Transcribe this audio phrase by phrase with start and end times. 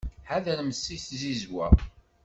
[0.29, 1.67] Ḥadremt seg tzizwa.